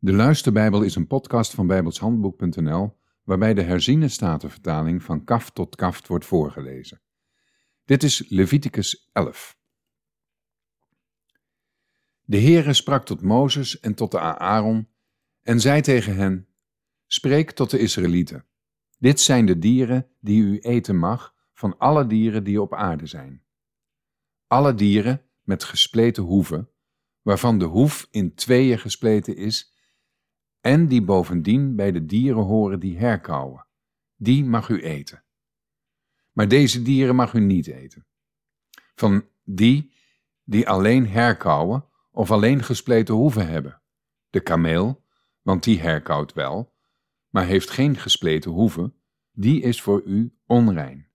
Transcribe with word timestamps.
De 0.00 0.12
Luisterbijbel 0.12 0.82
is 0.82 0.94
een 0.94 1.06
podcast 1.06 1.54
van 1.54 1.66
bijbelshandboek.nl 1.66 2.96
waarbij 3.22 3.54
de 3.54 3.62
herziene 3.62 4.08
statenvertaling 4.08 5.02
van 5.02 5.24
kaft 5.24 5.54
tot 5.54 5.76
kaft 5.76 6.06
wordt 6.06 6.24
voorgelezen. 6.24 7.00
Dit 7.84 8.02
is 8.02 8.28
Leviticus 8.28 9.08
11. 9.12 9.58
De 12.24 12.40
Heere 12.40 12.72
sprak 12.72 13.04
tot 13.04 13.22
Mozes 13.22 13.80
en 13.80 13.94
tot 13.94 14.10
de 14.10 14.20
Aaron 14.20 14.88
en 15.42 15.60
zei 15.60 15.80
tegen 15.80 16.16
hen, 16.16 16.48
Spreek 17.06 17.50
tot 17.50 17.70
de 17.70 17.78
Israëlieten. 17.78 18.44
Dit 18.98 19.20
zijn 19.20 19.46
de 19.46 19.58
dieren 19.58 20.10
die 20.20 20.42
u 20.42 20.58
eten 20.58 20.96
mag 20.96 21.34
van 21.52 21.78
alle 21.78 22.06
dieren 22.06 22.44
die 22.44 22.60
op 22.60 22.74
aarde 22.74 23.06
zijn. 23.06 23.42
Alle 24.46 24.74
dieren 24.74 25.22
met 25.42 25.64
gespleten 25.64 26.22
hoeven, 26.22 26.70
waarvan 27.22 27.58
de 27.58 27.64
hoef 27.64 28.08
in 28.10 28.34
tweeën 28.34 28.78
gespleten 28.78 29.36
is, 29.36 29.76
en 30.68 30.88
die 30.88 31.02
bovendien 31.02 31.76
bij 31.76 31.92
de 31.92 32.04
dieren 32.04 32.42
horen 32.42 32.80
die 32.80 32.98
herkauwen, 32.98 33.66
die 34.16 34.44
mag 34.44 34.68
u 34.68 34.82
eten. 34.82 35.24
Maar 36.32 36.48
deze 36.48 36.82
dieren 36.82 37.14
mag 37.14 37.32
u 37.32 37.40
niet 37.40 37.66
eten. 37.66 38.06
Van 38.94 39.28
die 39.44 39.92
die 40.44 40.68
alleen 40.68 41.08
herkauwen 41.08 41.84
of 42.10 42.30
alleen 42.30 42.62
gespleten 42.62 43.14
hoeven 43.14 43.48
hebben. 43.48 43.82
De 44.30 44.40
kameel, 44.40 45.04
want 45.42 45.64
die 45.64 45.80
herkauwt 45.80 46.32
wel, 46.32 46.74
maar 47.28 47.46
heeft 47.46 47.70
geen 47.70 47.96
gespleten 47.96 48.50
hoeven, 48.50 48.94
die 49.32 49.62
is 49.62 49.82
voor 49.82 50.02
u 50.04 50.36
onrein. 50.46 51.08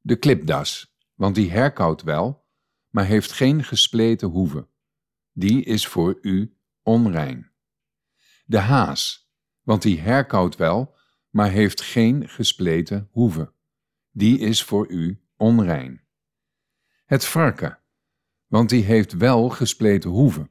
De 0.00 0.16
klipdas, 0.16 0.96
want 1.14 1.34
die 1.34 1.50
herkauwt 1.50 2.02
wel, 2.02 2.46
maar 2.88 3.04
heeft 3.04 3.32
geen 3.32 3.64
gespleten 3.64 4.28
hoeven, 4.28 4.68
die 5.32 5.64
is 5.64 5.86
voor 5.86 6.18
u 6.20 6.56
onrein. 6.82 7.54
De 8.48 8.58
haas, 8.58 9.30
want 9.62 9.82
die 9.82 10.00
herkauwt 10.00 10.56
wel, 10.56 10.96
maar 11.30 11.50
heeft 11.50 11.80
geen 11.80 12.28
gespleten 12.28 13.08
hoeven, 13.10 13.52
die 14.10 14.38
is 14.38 14.62
voor 14.62 14.90
u 14.90 15.20
onrein. 15.36 16.04
Het 17.04 17.24
varken, 17.24 17.78
want 18.46 18.68
die 18.68 18.82
heeft 18.82 19.12
wel 19.12 19.48
gespleten 19.48 20.10
hoeven. 20.10 20.50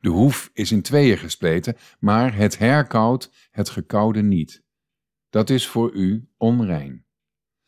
De 0.00 0.08
hoef 0.08 0.50
is 0.52 0.72
in 0.72 0.82
tweeën 0.82 1.18
gespleten, 1.18 1.76
maar 1.98 2.34
het 2.34 2.58
herkauwt 2.58 3.48
het 3.50 3.68
gekauwde 3.68 4.22
niet. 4.22 4.64
Dat 5.30 5.50
is 5.50 5.66
voor 5.66 5.92
u 5.92 6.28
onrein. 6.36 7.04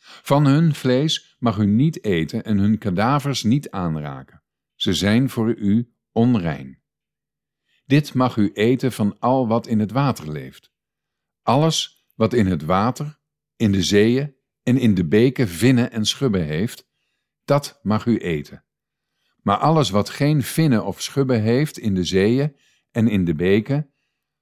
Van 0.03 0.47
hun 0.47 0.75
vlees 0.75 1.37
mag 1.39 1.59
u 1.59 1.67
niet 1.67 2.05
eten 2.05 2.45
en 2.45 2.59
hun 2.59 2.79
kadavers 2.79 3.43
niet 3.43 3.71
aanraken. 3.71 4.43
Ze 4.75 4.95
zijn 4.95 5.31
voor 5.31 5.55
u 5.55 5.95
onrein. 6.13 6.82
Dit 7.85 8.15
mag 8.15 8.37
u 8.37 8.51
eten 8.53 8.93
van 8.93 9.19
al 9.19 9.49
wat 9.49 9.67
in 9.67 9.79
het 9.79 9.91
water 9.91 10.33
leeft. 10.33 10.73
Alles 11.43 12.07
wat 12.15 12.33
in 12.33 12.47
het 12.47 12.65
water, 12.65 13.19
in 13.57 13.73
de 13.73 13.83
zeeën 13.83 14.35
en 14.63 14.79
in 14.79 14.95
de 14.95 15.05
beken 15.05 15.49
vinnen 15.49 15.91
en 15.91 16.07
schubben 16.07 16.45
heeft, 16.45 16.91
dat 17.45 17.81
mag 17.83 18.07
u 18.07 18.19
eten. 18.19 18.65
Maar 19.43 19.57
alles 19.57 19.91
wat 19.91 20.11
geen 20.11 20.43
vinnen 20.43 20.85
of 20.85 21.03
schubben 21.03 21.43
heeft 21.43 21.79
in 21.79 21.95
de 21.95 22.05
zeeën 22.05 22.57
en 22.91 23.09
in 23.09 23.25
de 23.25 23.35
beken, 23.35 23.93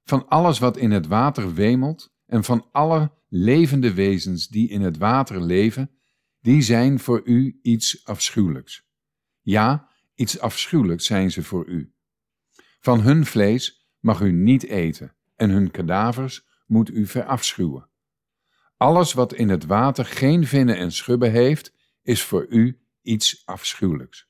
van 0.04 0.28
alles 0.28 0.58
wat 0.58 0.76
in 0.76 0.90
het 0.90 1.06
water 1.06 1.54
wemelt 1.54 2.14
en 2.26 2.44
van 2.44 2.68
alle 2.72 3.12
levende 3.28 3.94
wezens 3.94 4.48
die 4.48 4.68
in 4.68 4.80
het 4.80 4.98
water 4.98 5.42
leven, 5.42 5.90
die 6.40 6.62
zijn 6.62 6.98
voor 6.98 7.22
u 7.24 7.58
iets 7.62 8.04
afschuwelijks. 8.04 8.88
Ja, 9.40 9.88
iets 10.14 10.40
afschuwelijks 10.40 11.06
zijn 11.06 11.30
ze 11.30 11.42
voor 11.42 11.66
u. 11.66 11.94
Van 12.80 13.00
hun 13.00 13.26
vlees 13.26 13.86
mag 13.98 14.20
u 14.20 14.32
niet 14.32 14.64
eten 14.64 15.14
en 15.36 15.50
hun 15.50 15.70
kadavers 15.70 16.46
moet 16.66 16.90
u 16.90 17.06
verafschuwen. 17.06 17.88
Alles 18.76 19.12
wat 19.12 19.32
in 19.32 19.48
het 19.48 19.66
water 19.66 20.04
geen 20.04 20.46
vinnen 20.46 20.76
en 20.76 20.92
schubben 20.92 21.30
heeft, 21.30 21.74
is 22.02 22.22
voor 22.22 22.46
u 22.48 22.80
iets 23.02 23.46
afschuwelijks. 23.46 24.28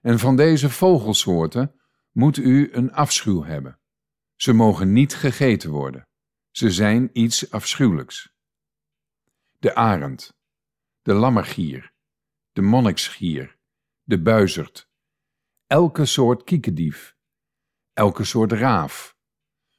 En 0.00 0.18
van 0.18 0.36
deze 0.36 0.70
vogelsoorten 0.70 1.80
moet 2.12 2.36
u 2.36 2.72
een 2.72 2.92
afschuw 2.92 3.44
hebben. 3.44 3.78
Ze 4.36 4.52
mogen 4.52 4.92
niet 4.92 5.14
gegeten 5.14 5.70
worden. 5.70 6.08
Ze 6.50 6.70
zijn 6.70 7.10
iets 7.12 7.50
afschuwelijks. 7.50 8.34
De 9.58 9.74
arend, 9.74 10.36
de 11.02 11.12
lammergier, 11.12 11.92
de 12.52 12.62
monniksgier, 12.62 13.56
de 14.02 14.22
buizerd, 14.22 14.88
elke 15.66 16.04
soort 16.04 16.44
kiekendief, 16.44 17.16
elke 17.92 18.24
soort 18.24 18.52
raaf, 18.52 19.16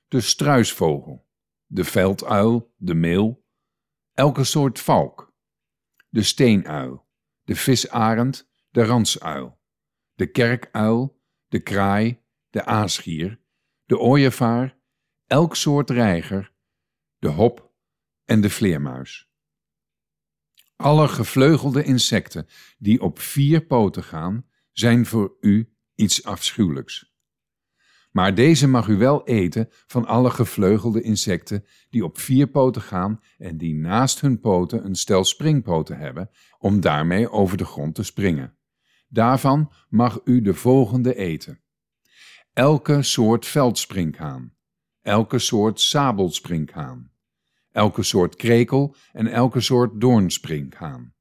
de 0.08 0.22
struisvogel, 0.22 1.28
de 1.66 1.84
velduil, 1.84 2.74
de 2.78 2.94
meel, 2.94 3.46
elke 4.14 4.44
soort 4.44 4.80
valk, 4.80 5.34
de 6.10 6.24
steenuil, 6.24 7.08
de 7.44 7.56
visarend, 7.56 8.50
de 8.70 8.84
ransuil, 8.84 9.60
de 10.14 10.32
kerkuil, 10.32 11.22
de 11.48 11.60
kraai, 11.60 12.24
de 12.50 12.66
aasgier, 12.66 13.42
de 13.86 14.00
ooievaar, 14.00 14.80
elk 15.26 15.56
soort 15.56 15.90
reiger, 15.90 16.54
de 17.18 17.28
hop 17.28 17.74
en 18.26 18.42
de 18.42 18.50
vleermuis. 18.50 19.30
Alle 20.76 21.08
gevleugelde 21.08 21.84
insecten 21.84 22.48
die 22.78 23.02
op 23.02 23.20
vier 23.20 23.66
poten 23.66 24.04
gaan, 24.04 24.46
zijn 24.72 25.06
voor 25.06 25.38
u 25.40 25.77
iets 25.98 26.24
afschuwelijks. 26.24 27.16
Maar 28.12 28.36
deze 28.36 28.68
mag 28.68 28.88
u 28.88 28.98
wel 28.98 29.26
eten 29.26 29.68
van 29.88 30.06
alle 30.06 30.30
gevleugelde 30.30 31.02
insecten 31.02 31.66
die 31.90 32.04
op 32.04 32.18
vier 32.20 32.48
poten 32.48 32.82
gaan 32.82 33.20
en 33.38 33.58
die 33.58 33.76
naast 33.76 34.22
hun 34.22 34.40
poten 34.40 34.86
een 34.86 34.96
stel 34.96 35.24
springpoten 35.24 35.98
hebben, 35.98 36.30
om 36.60 36.82
daarmee 36.82 37.30
over 37.30 37.58
de 37.58 37.66
grond 37.66 37.96
te 37.96 38.04
springen. 38.04 38.58
Daarvan 39.08 39.72
mag 39.90 40.20
u 40.24 40.42
de 40.42 40.54
volgende 40.54 41.16
eten. 41.16 41.62
Elke 42.54 43.04
soort 43.04 43.46
veldsprinkhaan, 43.46 44.54
elke 45.02 45.40
soort 45.40 45.80
sabelsprinkhaan, 45.80 47.12
elke 47.72 48.04
soort 48.04 48.36
krekel 48.36 48.96
en 49.12 49.28
elke 49.28 49.60
soort 49.60 50.02
doornsprinkhaan. 50.02 51.14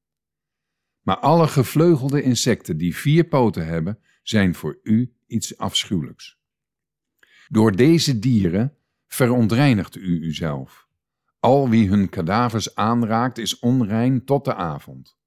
Maar 1.01 1.19
alle 1.19 1.49
gevleugelde 1.49 2.23
insecten 2.23 2.77
die 2.77 2.97
vier 2.97 3.25
poten 3.25 3.67
hebben, 3.67 3.99
zijn 4.29 4.55
voor 4.55 4.79
u 4.83 5.15
iets 5.27 5.59
afschuwelijks. 5.59 6.39
Door 7.49 7.77
deze 7.77 8.19
dieren 8.19 8.77
verontreinigt 9.07 9.97
u 9.97 10.23
uzelf. 10.23 10.89
Al 11.41 11.69
wie 11.69 11.89
hun 11.89 12.09
kadavers 12.09 12.75
aanraakt 12.75 13.39
is 13.39 13.59
onrein 13.59 14.25
tot 14.25 14.45
de 14.45 14.55
avond. 14.55 15.19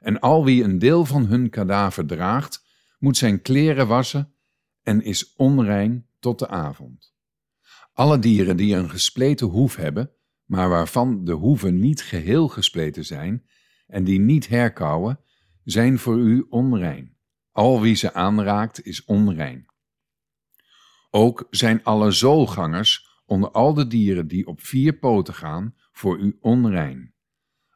En 0.00 0.20
al 0.20 0.44
wie 0.44 0.64
een 0.64 0.78
deel 0.78 1.04
van 1.04 1.26
hun 1.26 1.50
kadaver 1.50 2.06
draagt, 2.06 2.64
moet 2.98 3.16
zijn 3.16 3.42
kleren 3.42 3.86
wassen 3.86 4.32
en 4.82 5.02
is 5.02 5.34
onrein 5.34 6.06
tot 6.18 6.38
de 6.38 6.48
avond. 6.48 7.14
Alle 7.92 8.18
dieren 8.18 8.56
die 8.56 8.74
een 8.74 8.90
gespleten 8.90 9.46
hoef 9.46 9.76
hebben, 9.76 10.10
maar 10.44 10.68
waarvan 10.68 11.24
de 11.24 11.32
hoeven 11.32 11.78
niet 11.78 12.02
geheel 12.02 12.48
gespleten 12.48 13.04
zijn 13.04 13.46
en 13.86 14.04
die 14.04 14.20
niet 14.20 14.48
herkauwen, 14.48 15.20
zijn 15.64 15.98
voor 15.98 16.18
u 16.18 16.46
onrein. 16.48 17.17
Al 17.58 17.80
wie 17.80 17.94
ze 17.94 18.12
aanraakt 18.12 18.84
is 18.84 19.04
onrein. 19.04 19.66
Ook 21.10 21.46
zijn 21.50 21.84
alle 21.84 22.10
zoolgangers 22.10 23.22
onder 23.26 23.50
al 23.50 23.74
de 23.74 23.86
dieren 23.86 24.28
die 24.28 24.46
op 24.46 24.60
vier 24.60 24.92
poten 24.92 25.34
gaan 25.34 25.74
voor 25.92 26.18
u 26.18 26.36
onrein. 26.40 27.14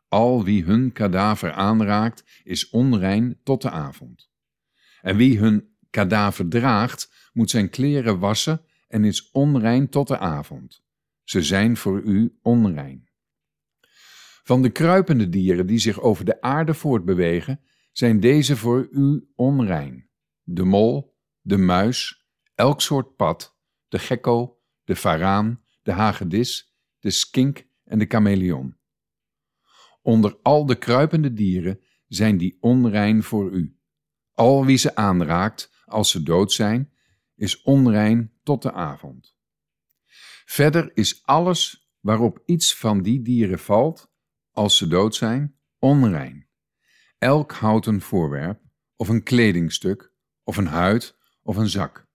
Al 0.08 0.44
wie 0.44 0.64
hun 0.64 0.92
kadaver 0.92 1.52
aanraakt 1.52 2.24
is 2.44 2.70
onrein 2.70 3.40
tot 3.42 3.62
de 3.62 3.70
avond. 3.70 4.30
En 5.00 5.16
wie 5.16 5.38
hun 5.38 5.76
kadaver 5.90 6.48
draagt, 6.48 7.30
moet 7.32 7.50
zijn 7.50 7.70
kleren 7.70 8.18
wassen 8.18 8.64
en 8.88 9.04
is 9.04 9.30
onrein 9.30 9.88
tot 9.88 10.08
de 10.08 10.18
avond. 10.18 10.84
Ze 11.22 11.42
zijn 11.42 11.76
voor 11.76 12.00
u 12.02 12.38
onrein. 12.42 13.08
Van 14.42 14.62
de 14.62 14.70
kruipende 14.70 15.28
dieren 15.28 15.66
die 15.66 15.78
zich 15.78 16.00
over 16.00 16.24
de 16.24 16.40
aarde 16.40 16.74
voortbewegen, 16.74 17.60
zijn 17.92 18.20
deze 18.20 18.56
voor 18.56 18.88
u 18.90 19.30
onrein. 19.34 20.10
De 20.42 20.64
mol, 20.64 21.16
de 21.40 21.56
muis, 21.56 22.26
elk 22.54 22.80
soort 22.80 23.16
pad, 23.16 23.58
de 23.88 23.98
gekko, 23.98 24.60
de 24.84 24.96
varaan, 24.96 25.64
de 25.82 25.92
hagedis, 25.92 26.76
de 26.98 27.10
skink 27.10 27.66
en 27.84 27.98
de 27.98 28.06
chameleon. 28.08 28.76
Onder 30.02 30.38
al 30.42 30.66
de 30.66 30.74
kruipende 30.74 31.32
dieren 31.32 31.80
zijn 32.06 32.38
die 32.38 32.56
onrein 32.60 33.22
voor 33.22 33.50
u. 33.50 33.76
Al 34.32 34.64
wie 34.64 34.76
ze 34.76 34.94
aanraakt, 34.94 35.70
als 35.84 36.10
ze 36.10 36.22
dood 36.22 36.52
zijn, 36.52 36.92
is 37.34 37.62
onrein 37.62 38.32
tot 38.42 38.62
de 38.62 38.72
avond. 38.72 39.36
Verder 40.44 40.90
is 40.94 41.22
alles 41.24 41.90
waarop 42.00 42.42
iets 42.44 42.76
van 42.76 43.02
die 43.02 43.22
dieren 43.22 43.58
valt, 43.58 44.12
als 44.50 44.76
ze 44.76 44.86
dood 44.86 45.14
zijn, 45.14 45.56
onrein 45.78 46.50
elk 47.22 47.52
houten 47.52 48.00
voorwerp, 48.00 48.60
of 48.96 49.08
een 49.08 49.22
kledingstuk, 49.22 50.12
of 50.42 50.56
een 50.56 50.66
huid, 50.66 51.16
of 51.42 51.56
een 51.56 51.68
zak, 51.68 52.06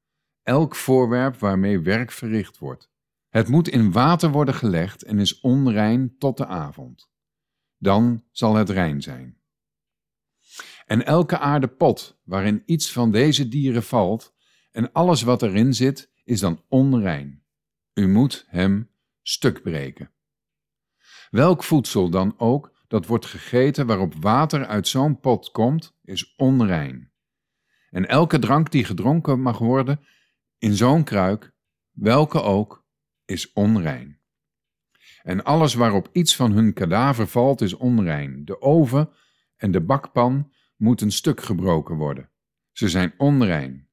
elk 0.44 0.76
voorwerp 0.76 1.36
waarmee 1.36 1.80
werk 1.80 2.12
verricht 2.12 2.58
wordt. 2.58 2.90
Het 3.30 3.48
moet 3.48 3.68
in 3.68 3.92
water 3.92 4.32
worden 4.32 4.54
gelegd 4.54 5.04
en 5.04 5.20
is 5.20 5.40
onrein 5.40 6.16
tot 6.18 6.38
de 6.38 6.46
avond. 6.46 7.10
Dan 7.78 8.24
zal 8.32 8.56
het 8.56 8.70
rein 8.70 9.02
zijn. 9.02 9.38
En 10.86 11.06
elke 11.06 11.38
aardepot 11.38 12.20
waarin 12.24 12.64
iets 12.66 12.92
van 12.92 13.12
deze 13.12 13.48
dieren 13.48 13.84
valt 13.84 14.36
en 14.72 14.92
alles 14.92 15.22
wat 15.22 15.42
erin 15.42 15.74
zit, 15.74 16.12
is 16.24 16.40
dan 16.40 16.64
onrein. 16.68 17.44
U 17.94 18.08
moet 18.08 18.46
hem 18.48 18.90
stuk 19.22 19.62
breken. 19.62 20.12
Welk 21.30 21.64
voedsel 21.64 22.10
dan 22.10 22.40
ook 22.40 22.77
dat 22.88 23.06
wordt 23.06 23.26
gegeten 23.26 23.86
waarop 23.86 24.14
water 24.14 24.66
uit 24.66 24.88
zo'n 24.88 25.20
pot 25.20 25.52
komt, 25.52 25.98
is 26.04 26.36
onrein. 26.36 27.12
En 27.90 28.08
elke 28.08 28.40
drank 28.40 28.72
die 28.72 28.84
gedronken 28.84 29.42
mag 29.42 29.58
worden 29.58 30.00
in 30.58 30.74
zo'n 30.74 31.04
kruik, 31.04 31.54
welke 31.92 32.42
ook, 32.42 32.86
is 33.26 33.54
onrein. 33.54 34.20
En 35.22 35.44
alles 35.44 35.74
waarop 35.74 36.10
iets 36.12 36.36
van 36.36 36.52
hun 36.52 36.74
kadaver 36.74 37.28
valt, 37.28 37.62
is 37.62 37.74
onrein. 37.74 38.46
De 38.46 38.62
oven 38.62 39.10
en 39.56 39.72
de 39.72 39.82
bakpan 39.82 40.52
moeten 40.76 41.12
stuk 41.12 41.42
gebroken 41.42 41.96
worden. 41.96 42.30
Ze 42.72 42.90
zijn 42.90 43.14
onrein. 43.18 43.90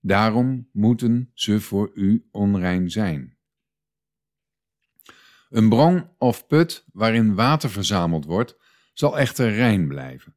Daarom 0.00 0.68
moeten 0.72 1.30
ze 1.34 1.60
voor 1.60 1.90
u 1.94 2.28
onrein 2.30 2.90
zijn. 2.90 3.36
Een 5.52 5.68
bron 5.68 6.08
of 6.18 6.46
put 6.46 6.84
waarin 6.92 7.34
water 7.34 7.70
verzameld 7.70 8.24
wordt, 8.24 8.56
zal 8.92 9.18
echter 9.18 9.52
rein 9.52 9.88
blijven. 9.88 10.36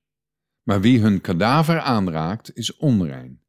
Maar 0.63 0.81
wie 0.81 0.99
hun 0.99 1.21
kadaver 1.21 1.79
aanraakt, 1.79 2.55
is 2.55 2.75
onrein. 2.75 3.41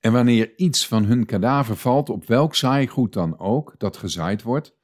En 0.00 0.12
wanneer 0.12 0.56
iets 0.56 0.86
van 0.86 1.04
hun 1.04 1.26
kadaver 1.26 1.76
valt 1.76 2.08
op 2.08 2.26
welk 2.26 2.54
zaaigoed 2.54 3.12
dan 3.12 3.38
ook 3.38 3.74
dat 3.78 3.96
gezaaid 3.96 4.42
wordt, 4.42 4.76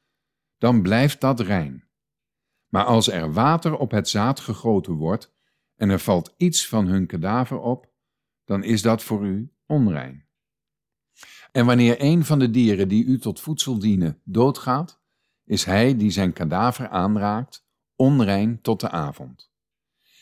dan 0.59 0.83
blijft 0.83 1.21
dat 1.21 1.41
rein. 1.41 1.85
Maar 2.69 2.85
als 2.85 3.09
er 3.09 3.33
water 3.33 3.77
op 3.77 3.91
het 3.91 4.09
zaad 4.09 4.41
gegoten 4.41 4.93
wordt 4.93 5.35
en 5.75 5.91
er 5.91 6.01
valt 6.01 6.35
iets 6.37 6.69
van 6.69 6.87
hun 6.87 7.07
kadaver 7.07 7.59
op, 7.59 7.93
dan 8.45 8.63
is 8.63 8.83
dat 8.83 9.03
voor 9.03 9.27
u 9.27 9.53
onrein. 9.67 10.27
En 11.53 11.67
wanneer 11.67 11.97
een 11.99 12.25
van 12.25 12.39
de 12.39 12.51
dieren 12.51 12.89
die 12.89 13.05
u 13.05 13.19
tot 13.19 13.41
voedsel 13.41 13.79
dienen 13.79 14.21
doodgaat, 14.25 15.03
is 15.45 15.65
hij 15.65 15.97
die 15.97 16.11
zijn 16.11 16.33
kadaver 16.33 16.89
aanraakt 16.89 17.67
onrein 17.97 18.61
tot 18.61 18.81
de 18.81 18.91
avond. 18.91 19.53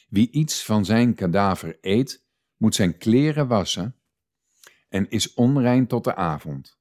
Wie 0.09 0.31
iets 0.31 0.65
van 0.65 0.85
zijn 0.85 1.15
kadaver 1.15 1.79
eet, 1.81 2.25
moet 2.57 2.75
zijn 2.75 2.99
kleren 2.99 3.49
wassen 3.49 3.97
en 4.89 5.11
is 5.11 5.35
onrein 5.35 5.87
tot 5.87 6.05
de 6.05 6.15
avond. 6.15 6.81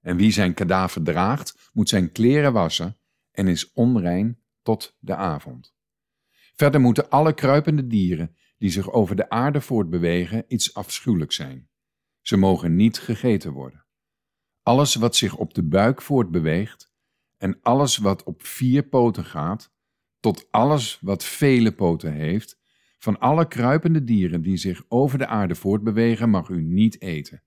En 0.00 0.16
wie 0.16 0.30
zijn 0.30 0.54
kadaver 0.54 1.02
draagt, 1.02 1.70
moet 1.72 1.88
zijn 1.88 2.12
kleren 2.12 2.52
wassen 2.52 2.98
en 3.30 3.48
is 3.48 3.72
onrein 3.72 4.42
tot 4.62 4.96
de 4.98 5.14
avond. 5.16 5.74
Verder 6.54 6.80
moeten 6.80 7.10
alle 7.10 7.34
kruipende 7.34 7.86
dieren 7.86 8.36
die 8.58 8.70
zich 8.70 8.92
over 8.92 9.16
de 9.16 9.28
aarde 9.28 9.60
voortbewegen 9.60 10.44
iets 10.48 10.74
afschuwelijks 10.74 11.36
zijn. 11.36 11.68
Ze 12.20 12.36
mogen 12.36 12.76
niet 12.76 12.98
gegeten 12.98 13.52
worden. 13.52 13.84
Alles 14.62 14.94
wat 14.94 15.16
zich 15.16 15.36
op 15.36 15.54
de 15.54 15.62
buik 15.62 16.02
voortbeweegt 16.02 16.92
en 17.44 17.58
alles 17.62 17.96
wat 17.96 18.22
op 18.22 18.46
vier 18.46 18.82
poten 18.82 19.24
gaat, 19.24 19.72
tot 20.20 20.46
alles 20.50 20.98
wat 21.00 21.24
vele 21.24 21.72
poten 21.72 22.12
heeft, 22.12 22.60
van 22.98 23.18
alle 23.18 23.48
kruipende 23.48 24.04
dieren 24.04 24.42
die 24.42 24.56
zich 24.56 24.84
over 24.88 25.18
de 25.18 25.26
aarde 25.26 25.54
voortbewegen, 25.54 26.30
mag 26.30 26.48
u 26.48 26.62
niet 26.62 27.00
eten, 27.00 27.42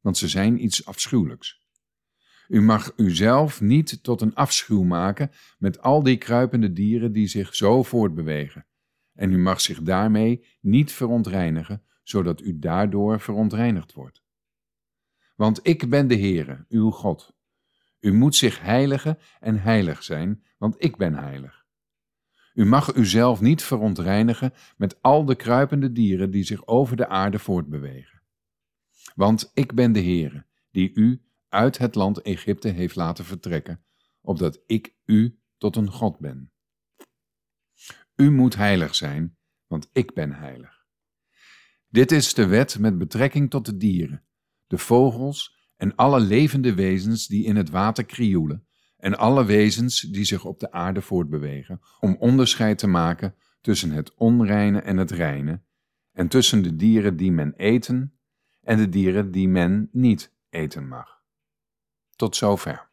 want 0.00 0.16
ze 0.16 0.28
zijn 0.28 0.64
iets 0.64 0.86
afschuwelijks. 0.86 1.62
U 2.48 2.62
mag 2.62 2.92
uzelf 2.96 3.60
niet 3.60 4.02
tot 4.02 4.20
een 4.20 4.34
afschuw 4.34 4.82
maken 4.82 5.30
met 5.58 5.80
al 5.80 6.02
die 6.02 6.16
kruipende 6.16 6.72
dieren 6.72 7.12
die 7.12 7.26
zich 7.26 7.54
zo 7.54 7.82
voortbewegen, 7.82 8.66
en 9.12 9.32
u 9.32 9.38
mag 9.38 9.60
zich 9.60 9.82
daarmee 9.82 10.46
niet 10.60 10.92
verontreinigen, 10.92 11.82
zodat 12.02 12.40
u 12.40 12.58
daardoor 12.58 13.20
verontreinigd 13.20 13.92
wordt. 13.92 14.22
Want 15.36 15.60
ik 15.62 15.88
ben 15.88 16.08
de 16.08 16.16
Heere, 16.16 16.64
uw 16.68 16.90
God. 16.90 17.33
U 18.04 18.12
moet 18.12 18.36
zich 18.36 18.60
heiligen 18.60 19.18
en 19.40 19.62
heilig 19.62 20.02
zijn, 20.02 20.44
want 20.58 20.74
ik 20.78 20.96
ben 20.96 21.14
heilig. 21.14 21.64
U 22.54 22.64
mag 22.64 22.94
uzelf 22.94 23.40
niet 23.40 23.62
verontreinigen 23.62 24.52
met 24.76 25.02
al 25.02 25.24
de 25.24 25.34
kruipende 25.34 25.92
dieren 25.92 26.30
die 26.30 26.44
zich 26.44 26.66
over 26.66 26.96
de 26.96 27.08
aarde 27.08 27.38
voortbewegen. 27.38 28.22
Want 29.14 29.50
ik 29.54 29.74
ben 29.74 29.92
de 29.92 30.00
Heere, 30.00 30.46
die 30.70 30.90
u 30.94 31.22
uit 31.48 31.78
het 31.78 31.94
land 31.94 32.22
Egypte 32.22 32.68
heeft 32.68 32.96
laten 32.96 33.24
vertrekken, 33.24 33.84
opdat 34.20 34.62
ik 34.66 34.94
u 35.04 35.38
tot 35.58 35.76
een 35.76 35.90
God 35.90 36.18
ben. 36.18 36.52
U 38.16 38.30
moet 38.30 38.56
heilig 38.56 38.94
zijn, 38.94 39.36
want 39.66 39.88
ik 39.92 40.14
ben 40.14 40.32
heilig. 40.32 40.86
Dit 41.88 42.12
is 42.12 42.34
de 42.34 42.46
wet 42.46 42.78
met 42.78 42.98
betrekking 42.98 43.50
tot 43.50 43.66
de 43.66 43.76
dieren, 43.76 44.24
de 44.66 44.78
vogels 44.78 45.63
en 45.76 45.94
alle 45.94 46.20
levende 46.20 46.74
wezens 46.74 47.26
die 47.26 47.44
in 47.44 47.56
het 47.56 47.70
water 47.70 48.04
krioelen, 48.04 48.66
en 48.96 49.18
alle 49.18 49.44
wezens 49.44 50.00
die 50.00 50.24
zich 50.24 50.44
op 50.44 50.60
de 50.60 50.72
aarde 50.72 51.02
voortbewegen, 51.02 51.80
om 52.00 52.16
onderscheid 52.18 52.78
te 52.78 52.86
maken 52.86 53.34
tussen 53.60 53.90
het 53.90 54.14
onreine 54.14 54.80
en 54.80 54.96
het 54.96 55.10
reine, 55.10 55.62
en 56.12 56.28
tussen 56.28 56.62
de 56.62 56.76
dieren 56.76 57.16
die 57.16 57.32
men 57.32 57.54
eten 57.56 58.18
en 58.60 58.78
de 58.78 58.88
dieren 58.88 59.30
die 59.30 59.48
men 59.48 59.88
niet 59.92 60.32
eten 60.50 60.88
mag. 60.88 61.22
Tot 62.16 62.36
zover. 62.36 62.92